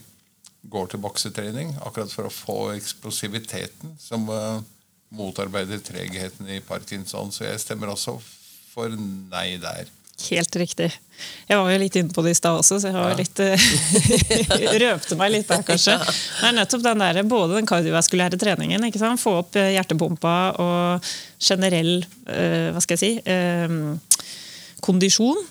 [0.71, 1.75] går til boksetrening.
[1.83, 4.63] Akkurat for å få eksplosiviteten som uh,
[5.19, 7.35] motarbeider tregheten i parkinson.
[7.35, 8.21] Så jeg stemmer også
[8.71, 9.91] for nei der.
[10.17, 10.89] Helt riktig.
[11.49, 13.67] Jeg var jo litt inne på det i stad også, så jeg var litt, uh,
[14.85, 15.97] røpte meg litt der, kanskje.
[16.47, 18.89] Er nettopp den der, både den kardiovaskulære treningen,
[19.21, 23.13] få opp hjertepumpa og generell uh, hva skal jeg si,
[24.85, 25.45] kondisjon.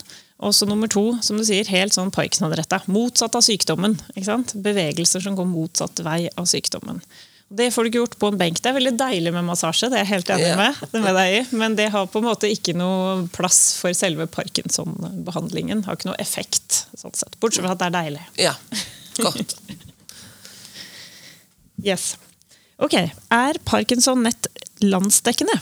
[0.44, 2.82] Og så nummer to, som du sier, helt sånn Parkinson-retta.
[2.92, 3.96] Motsatt av sykdommen.
[4.16, 7.00] Bevegelser som går motsatt vei av sykdommen.
[7.48, 8.58] Det får du ikke gjort på en benk.
[8.62, 11.42] Det er veldig deilig med massasje, det er jeg helt enig med, med deg i,
[11.62, 15.84] men det har på en måte ikke noe plass for selve Parkinson-behandlingen.
[15.86, 17.38] Har ikke noe effekt, sånn sett.
[17.40, 18.24] Bortsett fra at det er deilig.
[18.42, 18.56] Ja,
[19.22, 19.54] godt.
[21.92, 22.16] yes.
[22.82, 22.98] Ok.
[23.32, 24.50] Er Parkinson nett
[24.84, 25.62] landsdekkende?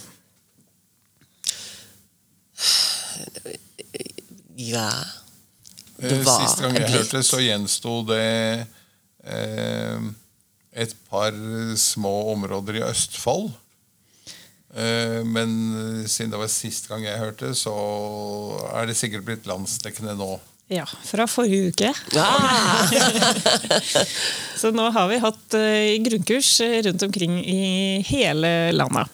[4.56, 4.88] Ja.
[6.00, 8.66] Eh, Det var Sist gang jeg hørte, så gjensto det
[9.28, 10.00] eh,
[10.76, 11.36] et par
[11.78, 13.52] små områder i Østfold.
[14.74, 15.52] Eh, men
[16.10, 17.74] siden det var sist gang jeg hørte, så
[18.74, 20.32] er det sikkert blitt landsdekkende nå.
[20.72, 21.90] Ja, fra forrige uke.
[22.16, 22.30] Ja!
[24.62, 29.12] Så nå har vi hatt eh, grunnkurs eh, rundt omkring i hele landet.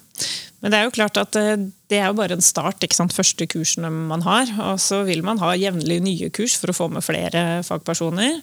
[0.62, 2.84] Men det er jo klart at det er jo bare en start.
[2.84, 3.16] ikke sant?
[3.16, 4.52] Første kursene man har.
[4.68, 8.42] Og så vil man ha jevnlig nye kurs for å få med flere fagpersoner.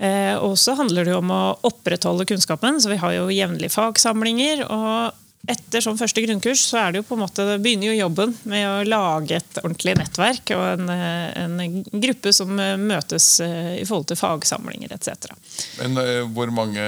[0.00, 3.76] Eh, og så handler det jo om å opprettholde kunnskapen, så vi har jo jevnlige
[3.76, 4.64] fagsamlinger.
[4.68, 5.16] og
[5.48, 8.34] etter sånn første grunnkurs så er det jo på en måte, det begynner jo jobben
[8.44, 13.86] med å lage et ordentlig nettverk og en, eh, en gruppe som eh, møtes i
[13.88, 15.32] forhold til fagsamlinger etc.
[15.80, 15.96] Men
[16.36, 16.84] hvor mange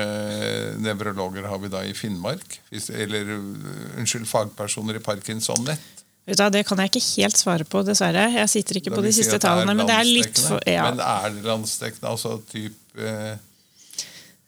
[0.84, 2.60] nevrologer har vi da i Finnmark?
[2.92, 3.32] Eller
[3.96, 6.04] unnskyld, fagpersoner i Parkinson-nett?
[6.28, 8.28] Vet Det kan jeg ikke helt svare på, dessverre.
[8.36, 9.74] Jeg sitter ikke på de siste tallene.
[9.74, 10.84] Men det er litt for ja.
[10.92, 12.12] Men er det landsdekkende?
[12.12, 12.36] Altså
[12.92, 13.36] type eh,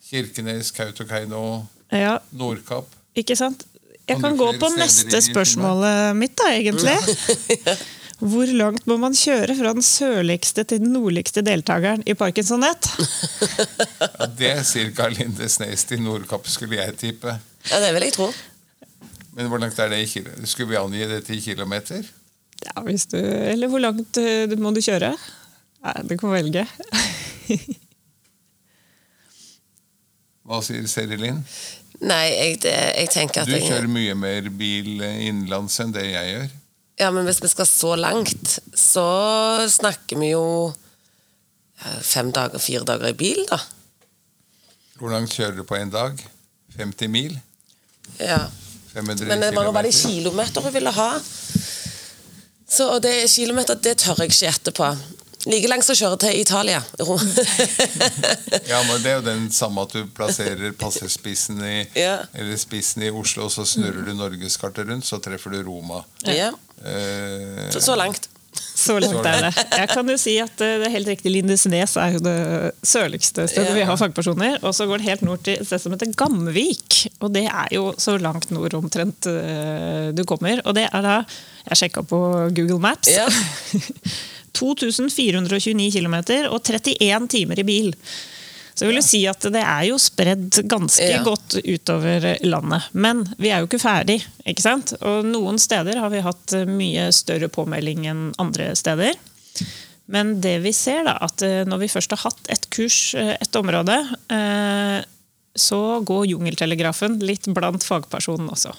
[0.05, 2.87] Kirkenes, Kautokeino, ja, Nordkapp?
[3.17, 3.65] Ikke sant?
[4.07, 6.93] Jeg Kan gå på neste spørsmålet mitt, da, egentlig.
[8.25, 12.91] Hvor langt må man kjøre fra den sørligste til den nordligste deltakeren i Parkinson-nett?
[14.05, 15.09] Ja, det er ca.
[15.09, 17.39] Lindesnes til Nordkapp, skulle jeg tippe.
[17.71, 18.29] ja, det vil jeg tro.
[19.35, 20.31] Men hvor langt er det i kilo?
[20.47, 22.05] Skulle vi angi det til kilometer?
[22.65, 25.15] Ja, hvis du, eller hvor langt eh, må du kjøre?
[25.85, 26.67] Nei, du kan velge.
[30.45, 31.41] Hva sier Seri Linn?
[32.05, 36.05] Nei, jeg, det, jeg tenker at Du jeg, kjører mye mer bil innenlands enn det
[36.11, 36.49] jeg gjør.
[37.01, 39.07] Ja, men hvis vi skal så langt, så
[39.71, 40.45] snakker vi jo
[42.05, 43.59] fem dager, fire dager i bil, da.
[45.01, 46.21] Hvor langt kjører du på en dag?
[46.77, 47.35] 50 mil?
[48.21, 48.45] Ja.
[48.93, 51.11] 500 Men det var jo bare kilometer hun ville ha.
[52.69, 54.91] Så og det kilometer, det tør jeg ikke gjette på.
[55.47, 56.81] Like langt som å kjøre til Italia.
[58.71, 62.19] Ja, men Det er jo den samme at du plasserer passespissen i, Ja.
[62.35, 66.05] eller spissen i Oslo, og så snurrer du norgeskartet rundt, så treffer du Roma.
[66.25, 66.51] ja.
[66.85, 68.29] Eh, Så, så langt.
[68.75, 69.53] Så langt er det.
[69.79, 72.35] Jeg kan jo si at eh, det er helt riktig Lindesnes er jo det
[72.87, 73.75] sørligste stedet Ja.
[73.75, 74.59] vi har fagpersoner.
[74.63, 77.01] Og så går det helt nord til et sted som heter Gamvik.
[77.21, 80.61] Og det er jo så langt nord omtrent eh, du kommer.
[80.67, 81.17] Og det er da
[81.71, 82.19] Jeg sjekka på
[82.55, 83.09] Google Maps.
[83.09, 83.27] Ja.
[84.55, 86.17] 2429 km
[86.51, 87.93] og 31 timer i bil.
[88.75, 91.21] Så jeg vil jo si at det er jo spredd ganske Ja.
[91.23, 92.89] godt utover landet.
[92.93, 94.97] Men vi er jo ikke ferdig, ikke sant?
[95.01, 99.15] Og noen steder har vi hatt mye større påmelding enn andre steder.
[100.11, 103.37] Men det vi ser, da, at eh, når vi først har hatt et kurs, eh,
[103.41, 103.95] et område,
[104.29, 105.05] eh,
[105.55, 108.75] så går jungeltelegrafen litt blant fagpersonen også.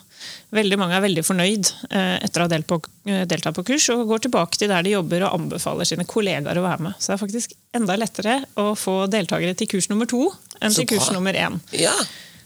[0.56, 2.78] Veldig mange er veldig fornøyd eh, etter å ha delt på,
[3.10, 6.60] eh, deltatt på kurs, og går tilbake til der de jobber og anbefaler sine kollegaer
[6.62, 6.94] å være med.
[7.00, 10.30] Så det er faktisk enda lettere å få deltakere til kurs nummer to
[10.62, 11.60] enn til kurs nummer én.
[11.76, 11.94] Ja.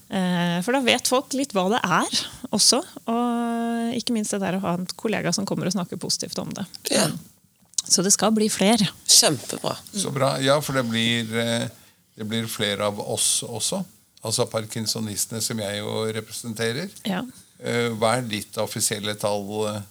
[0.10, 2.22] Eh, For da vet folk litt hva det er
[2.56, 2.80] også.
[3.12, 6.50] Og ikke minst det der å ha en kollega som kommer og snakker positivt om
[6.56, 6.66] det.
[6.92, 7.10] ja.
[7.90, 8.86] Så det skal bli flere.
[9.10, 9.72] Kjempebra.
[9.98, 10.36] Så bra.
[10.44, 11.26] Ja, for det blir,
[12.14, 13.80] det blir flere av oss også.
[14.22, 16.90] altså parkinsonistene som jeg jo representerer.
[17.08, 17.24] Ja.
[17.60, 19.48] Eh, Hva er ditt offisielle tall?
[19.70, 19.82] eh?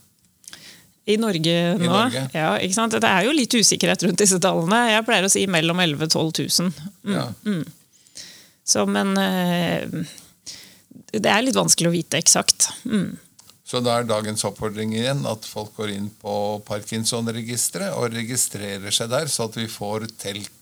[1.08, 1.88] I Norge nå?
[1.88, 2.26] Norge.
[2.36, 2.92] Ja, ikke sant?
[3.00, 4.82] Det er jo litt usikkerhet rundt disse tallene.
[4.92, 7.14] Jeg pleier å si mellom 11 000 og 12 000.
[7.14, 7.24] Ja.
[8.68, 9.88] Så, men eh,
[11.16, 12.68] det er litt vanskelig å vite eksakt.
[12.84, 13.16] Mm.
[13.68, 16.34] Så da er dagens oppfordring igjen at folk går inn på
[16.68, 20.52] Parkinson-registeret og registrerer seg der, så at vi får telt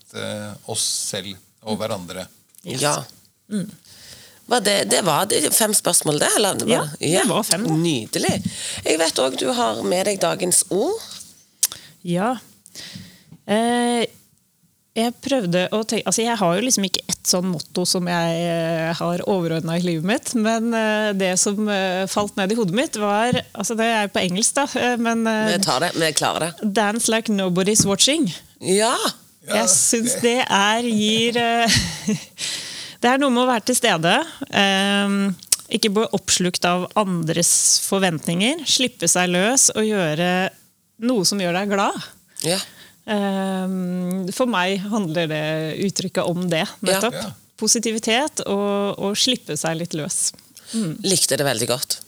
[0.71, 1.35] oss selv
[1.67, 2.25] og hverandre.
[2.67, 2.83] Yes.
[2.83, 2.95] Ja.
[4.47, 6.29] Var det, det var fem spørsmål, det?
[6.39, 6.61] Eller?
[6.71, 7.79] Ja, det var fem, da.
[7.83, 8.37] Nydelig.
[8.85, 11.03] Jeg vet òg du har med deg dagens ord.
[12.07, 12.37] Ja.
[13.51, 14.07] Eh,
[14.97, 18.39] jeg prøvde å tenke Altså, jeg har jo liksom ikke ett sånn motto som jeg
[18.47, 22.77] eh, har overordna i livet mitt, men eh, det som eh, falt ned i hodet
[22.77, 25.93] mitt, var Altså, det er på engelsk, da, men Vi tar det.
[25.99, 26.71] Vi klarer det.
[26.79, 28.31] Dance like nobody's watching.
[28.63, 28.95] Ja.
[29.47, 31.37] Jeg syns det er gir
[33.03, 34.15] Det er noe med å være til stede.
[34.51, 35.17] eh,
[35.77, 37.51] ikke bli oppslukt av andres
[37.89, 38.63] forventninger.
[38.71, 40.51] Slippe seg løs og gjøre
[41.07, 42.09] noe som gjør deg glad.
[42.47, 42.59] ja.
[43.07, 43.75] Eh,
[44.35, 45.45] For meg handler det
[45.87, 47.15] uttrykket om det, nettopp.
[47.15, 47.29] Ja.
[47.57, 50.33] Positivitet og, og slippe seg litt løs.
[51.07, 52.01] Likte det veldig godt.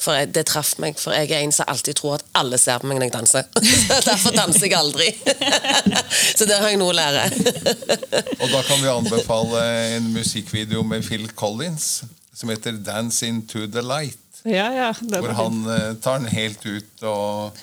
[0.00, 2.80] For jeg, Det traff meg, for jeg er en som alltid tror at alle ser
[2.80, 3.50] på meg når jeg danser.
[4.08, 5.10] Derfor danser jeg aldri.
[6.38, 7.26] Så der har jeg noe å lære.
[8.40, 9.64] Og da kan vi anbefale
[9.98, 12.00] en musikkvideo med Phil Collins
[12.34, 14.16] som heter 'Dance into the Light'.
[14.44, 17.58] Ja, ja, Hvor han eh, tar den helt ut, og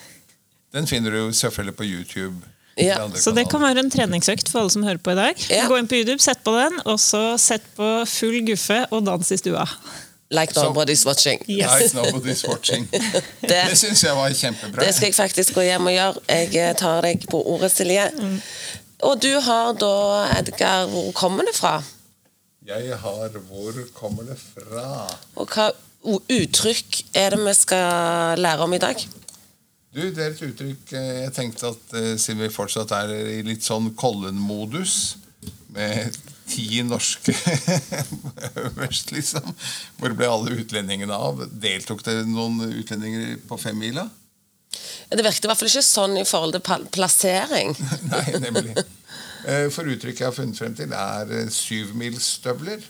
[0.73, 2.35] den finner du selvfølgelig på YouTube.
[2.77, 5.39] Ja, Så det kan være en treningsøkt for alle som hører på i dag.
[5.49, 5.65] Ja.
[5.65, 9.31] Gå inn på YouTube, sett på den, og så sett på full guffe og dans
[9.33, 9.65] i stua.
[10.29, 11.39] Like nobody's watching.
[11.47, 11.93] Yes.
[11.93, 12.87] Like nobody's watching.
[13.41, 14.83] Det, Det syns jeg var kjempebra.
[14.85, 16.23] det skal jeg faktisk gå hjem og gjøre.
[16.29, 18.09] Jeg eh, tar deg på ordet, Silje.
[19.07, 19.93] Og du har da,
[20.39, 21.77] Edgar, hvor kommer det fra?
[22.67, 25.15] Jeg har 'Hvor kommer det fra'?
[25.35, 25.71] Og hva
[26.03, 28.95] uttrykk er det vi skal lære om i dag?
[29.95, 33.41] Du, Det er et uttrykk eh, Jeg tenkte at eh, siden vi fortsatt er i
[33.41, 35.15] litt sånn Kollen-modus,
[35.69, 36.17] med
[36.49, 37.33] ti norske
[38.65, 39.51] øverst, liksom,
[39.99, 41.43] hvor ble alle utlendingene av?
[41.51, 44.07] Deltok det noen utlendinger på femmila?
[45.09, 47.75] Det virket i hvert fall ikke sånn i forhold til plassering.
[48.13, 48.75] Nei, nemlig.
[49.47, 52.83] Eh, For uttrykket jeg har funnet frem til, er eh, syvmilsstøvler.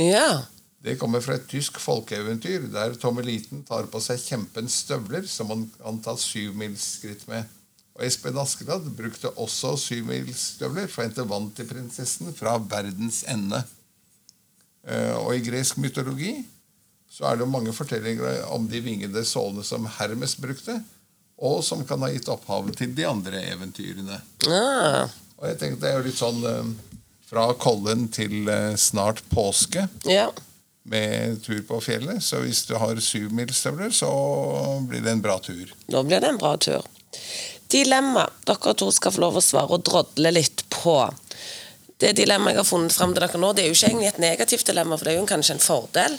[0.00, 0.42] Ja.
[0.82, 5.68] Det kommer fra et tysk folkeeventyr der Tommeliten tar på seg kjempens støvler som han
[5.78, 7.46] kan ta syvmilsskritt med.
[7.92, 13.60] Og Espen Askeladd brukte også syvmilsstøvler for å hente vann til prinsessen fra verdens ende.
[14.88, 16.38] Eh, Og i gresk mytologi
[17.12, 20.78] så er det jo mange fortellinger om de vingede sålene som Hermes brukte,
[21.42, 24.16] og som kan ha gitt opphav til de andre eventyrene.
[24.46, 25.10] Ja.
[25.36, 26.72] Og jeg tenkte det er jo litt sånn eh,
[27.28, 30.30] fra Kollen til eh, snart påske ja.
[30.88, 32.24] med tur på fjellet.
[32.24, 34.08] Så hvis du har syvmilsstøvler, så
[34.88, 35.72] blir det en bra tur.
[35.92, 36.88] Da blir det en bra tur.
[37.72, 38.26] Dilemma.
[38.46, 40.96] Dere to skal få lov å svare og drodle litt på.
[42.02, 44.22] Det dilemmaet jeg har funnet frem til dere nå, det er jo ikke egentlig et
[44.24, 46.16] negativt dilemma, for det er jo kanskje en fordel.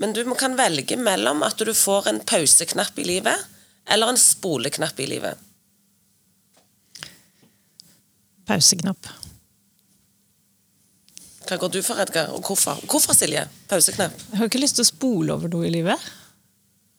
[0.00, 3.44] Men du kan velge mellom at du får en pauseknapp i livet,
[3.92, 5.42] eller en spoleknapp i livet.
[8.46, 9.10] Pauseknapp.
[11.46, 12.32] Hva går du for, Edgar?
[12.34, 12.80] Og hvorfor?
[12.90, 13.44] Hvorfor, Silje?
[13.70, 14.14] Pauseknapp?
[14.32, 16.08] Jeg har ikke lyst til å spole over noe i livet.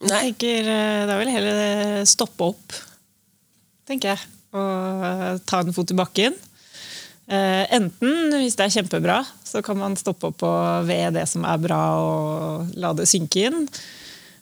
[0.06, 0.28] Nei.
[0.28, 0.70] Jeg tenker,
[1.10, 2.78] Da vil jeg heller stoppe opp,
[3.88, 4.34] tenker jeg.
[4.58, 6.38] Og eh, ta en fot i bakken.
[7.28, 11.44] Eh, enten, hvis det er kjempebra, så kan man stoppe opp og ved det som
[11.48, 13.66] er bra, og la det synke inn.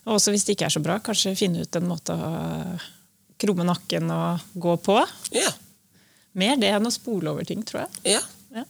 [0.06, 2.32] Og også hvis det ikke er så bra, kanskje finne ut en måte å
[3.42, 5.00] krumme nakken og gå på.
[5.36, 5.50] Ja.
[6.38, 8.18] Mer det enn å spole over ting, tror jeg.
[8.18, 8.24] Ja.
[8.56, 8.66] Ja.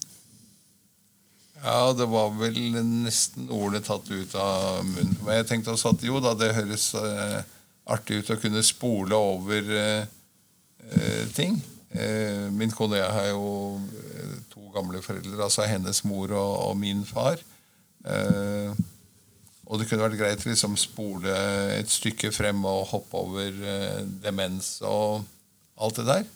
[1.65, 5.15] Ja, det var vel nesten ordene tatt ut av munnen.
[5.25, 7.39] Men jeg tenkte også at jo da, det høres eh,
[7.89, 10.11] artig ut å kunne spole over eh, eh,
[11.35, 11.57] ting.
[11.95, 13.45] Eh, min kone og jeg har jo
[13.79, 17.39] eh, to gamle foreldre, altså hennes mor og, og min far.
[18.05, 18.75] Eh,
[19.65, 21.35] og det kunne vært greit å liksom spole
[21.77, 25.23] et stykke frem og hoppe over eh, demens og
[25.79, 26.27] alt det der.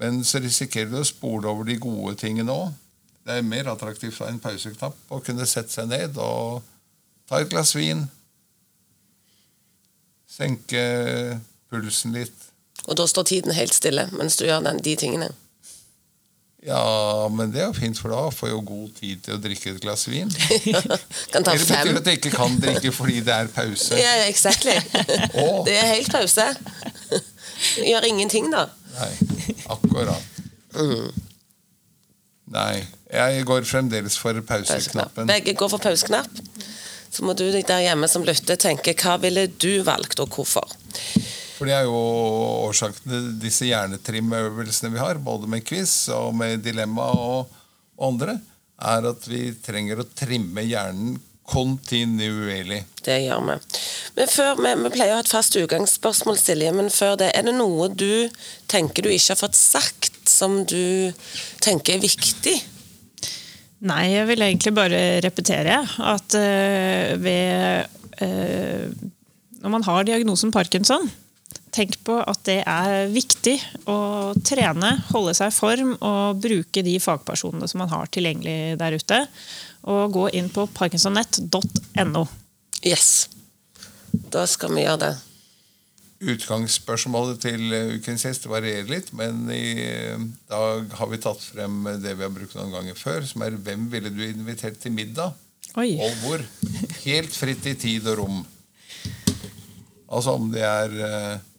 [0.00, 2.70] Men så risikerer du å spole over de gode tingene òg.
[3.24, 6.62] Det er mer attraktivt å ha en pauseknapp og kunne sette seg ned og
[7.28, 8.04] ta et glass vin.
[10.30, 10.84] Senke
[11.70, 12.50] pulsen litt.
[12.88, 15.30] Og da står tiden helt stille mens du gjør den, de tingene.
[16.66, 19.40] Ja, men det er jo fint, for da får jeg jo god tid til å
[19.40, 20.28] drikke et glass vin.
[21.32, 21.96] kan ta Eller betyr fem.
[22.02, 23.96] at jeg ikke kan drikke fordi det er pause?
[23.96, 24.76] Ja, exactly.
[24.76, 25.46] Å.
[25.68, 26.50] Det er helt pause.
[27.90, 28.66] Gjør ingenting, da.
[28.98, 29.10] Nei,
[29.72, 30.44] akkurat.
[32.50, 32.74] Nei.
[33.10, 35.26] Jeg går fremdeles for pauseknappen.
[35.30, 36.42] Begge går for pauseknapp.
[37.10, 40.76] Så må du der hjemme som lytter tenke hva ville du valgt, og hvorfor?
[41.60, 41.96] For det er jo
[42.70, 47.50] årsaken til disse hjernetrimøvelsene vi har, både med quiz og med dilemma og,
[48.00, 48.38] og andre,
[48.80, 51.18] er at vi trenger å trimme hjernen
[51.50, 52.80] kontinuerlig.
[53.04, 53.58] Det gjør vi.
[54.16, 56.72] Men før, vi, vi pleier å ha et fast utgangsspørsmål, Silje.
[56.72, 58.30] Men før det, er det noe du
[58.70, 61.12] tenker du ikke har fått sagt, som du
[61.60, 62.56] tenker er viktig?
[63.90, 68.92] Nei, jeg vil egentlig bare repetere at øh, ved øh,
[69.60, 71.10] Når man har diagnosen Parkinson,
[71.74, 73.56] tenk på at det er viktig
[73.90, 73.98] å
[74.46, 79.24] trene, holde seg i form og bruke de fagpersonene som man har tilgjengelig der ute.
[79.90, 82.24] Og gå inn på parkinsonnett.no.
[82.84, 83.28] Yes.
[84.10, 85.12] Da skal vi gjøre det.
[86.20, 91.86] Utgangsspørsmålet til eh, ukens gjest varierer litt, men i eh, dag har vi tatt frem
[92.02, 95.32] det vi har brukt noen ganger før, som er 'Hvem ville du invitert til middag?'
[95.80, 95.94] Oi.
[96.02, 96.42] og hvor.
[97.06, 98.40] Helt fritt i tid og rom.
[100.10, 101.49] Altså om det er eh,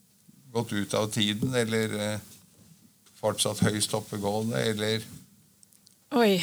[0.53, 2.29] gått ut av tiden, eller eh,
[3.21, 5.03] fortsatt høyst oppegående, eller
[6.11, 6.41] Oi.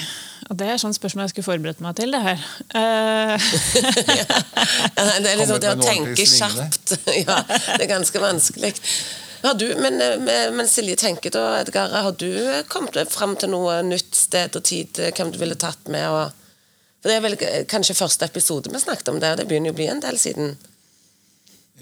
[0.49, 2.45] Og det er sånn spørsmål jeg skulle forberedt meg til, det her.
[2.73, 3.37] Uh...
[4.97, 6.95] Ja, det er liksom sånn det å tenke kjapt.
[7.27, 8.73] Ja, det er ganske vanskelig.
[9.43, 12.31] Har du, men, men men Silje, tenker da, Edgar, har du
[12.73, 16.09] kommet fram til noe nytt sted og tid eh, hvem du ville tatt med?
[16.11, 16.65] Og,
[16.99, 19.37] for Det er vel eh, kanskje første episode vi snakket om der.
[19.39, 20.57] Det begynner jo å bli en del siden.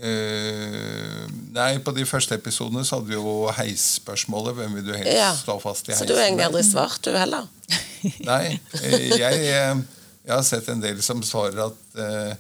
[0.03, 1.27] Eh,
[1.57, 4.57] Nei, på de første episodene så hadde vi jo heisspørsmålet.
[4.59, 5.31] Hvem vil du helst Ja.
[5.39, 6.05] stå fast i heisen?
[6.05, 7.47] Så du har egentlig aldri svart, du heller?
[8.31, 9.85] Nei, eh, jeg, eh,
[10.27, 12.35] jeg har sett en del som svarer at uh,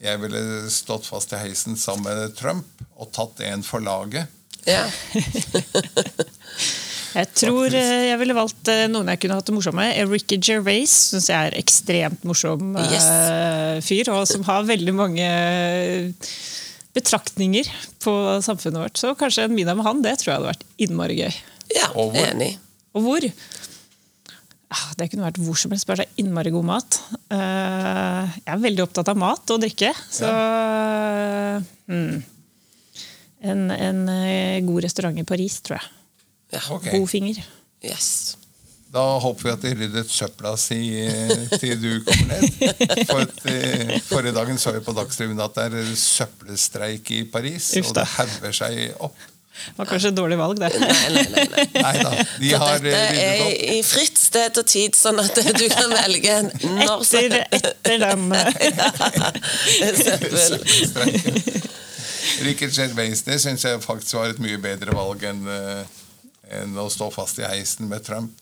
[0.00, 4.30] jeg ville stått fast i heisen sammen med Trump og tatt en for laget.
[4.68, 4.84] Ja.
[7.10, 9.96] Jeg tror jeg ville valgt noen jeg kunne hatt det morsomt med.
[10.06, 13.08] Ricky Gervais syns jeg er ekstremt morsom Yes.
[13.82, 15.26] fyr, og som har veldig mange
[16.96, 17.68] betraktninger
[18.02, 18.12] på
[18.42, 19.00] samfunnet vårt.
[19.00, 21.34] Så kanskje en middag med han, det tror jeg hadde vært innmari gøy.
[21.76, 22.24] ja Og hvor?
[22.26, 22.54] enig.
[22.96, 23.26] Og hvor?
[24.70, 27.00] Ah, Det kunne vært hvor som helst, bare så innmari god mat.
[27.30, 30.30] Eh, Jeg er veldig opptatt av mat og drikke, så
[31.90, 32.20] hmm.
[33.42, 35.90] en, en eh, god restaurant i Paris, tror jeg.
[36.54, 36.62] Ja.
[36.74, 36.98] okay.
[36.98, 37.42] God finger.
[37.82, 38.36] Yes.
[38.90, 43.04] Da håper vi at de ryddet søpla si eh, til du kommer ned.
[43.06, 47.68] For at, eh, Forrige dagen så vi på Dagsrevyen at det er søppelstreik i Paris,
[47.78, 49.14] Uff og det hauger seg opp.
[49.60, 50.70] Det var kanskje et dårlig valg, det.
[50.80, 51.64] Nei, nei, nei.
[51.76, 51.94] nei.
[52.02, 52.10] Da,
[52.40, 53.14] de Så har dette opp.
[53.14, 56.36] ryddet er i fritt sted og tid, sånn at du kan velge
[56.80, 58.26] når som Etter, etter den
[60.02, 60.38] Søppel.
[60.48, 61.40] Søppelstreiken.
[62.46, 65.98] Richard Gervais det syns jeg faktisk var et mye bedre valg enn eh,
[66.60, 68.40] enn å stå fast i heisen med Trump.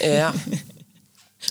[0.00, 0.32] Ja.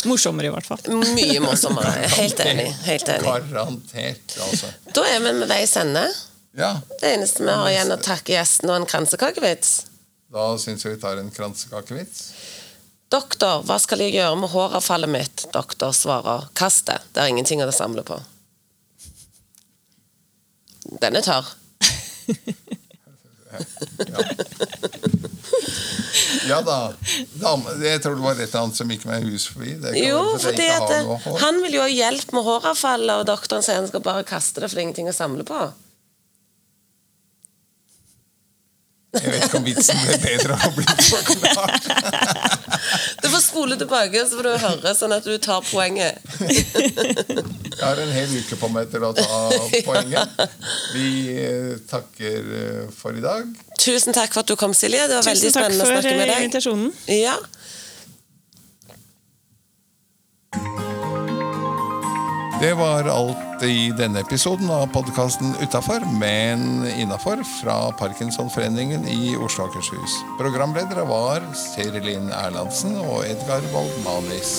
[0.05, 0.82] Morsommere, i hvert fall.
[1.16, 1.91] Mye morsommere.
[2.18, 2.68] Helt enig.
[2.86, 3.26] Helt enig.
[3.26, 4.70] Garantert, altså.
[4.95, 6.03] Da er vi med veis ende.
[6.55, 9.72] Ja, Det eneste vi har igjen å takke gjesten og en kransekakevits.
[10.32, 12.22] da syns jeg vi tar en kransekakevits.
[13.11, 15.45] Doktor, hva skal jeg gjøre med håravfallet mitt?
[15.53, 16.97] Doktor svarer, kast det.
[17.13, 18.18] Det er ingenting å samle på.
[21.01, 21.45] Den er tørr.
[26.45, 26.93] Ja da.
[27.82, 29.74] Jeg tror det var et eller annet som gikk meg hus forbi.
[29.82, 33.82] Det Jo, for fordi at han vil jo ha hjelp med håravfallet, og doktoren sier
[33.82, 35.64] han skal bare kaste det, for det er ingenting å samle på.
[39.16, 41.84] Jeg vet ikke om vitsen ble bedre av å bli forklart.
[43.56, 46.20] Spole tilbake, så får du høre, sånn at du tar poenget.
[46.43, 49.38] Jeg har en hel uke på meg til å ta
[49.86, 50.28] poenget.
[50.91, 51.08] Vi
[51.39, 53.47] eh, takker eh, for i dag.
[53.80, 55.08] Tusen takk for at du kom, Silje.
[55.08, 56.51] Det var veldig spennende å snakke med deg.
[56.51, 56.91] Tusen takk for invitasjonen.
[57.16, 57.39] Ja.
[62.66, 69.68] Det var alt i denne episoden av podkasten Utafor, men innafor fra Parkinsonforeningen i Oslo
[69.68, 70.16] og Akershus.
[70.39, 74.55] Programledere var Serilin Erlandsen og Edgar Waldmanis.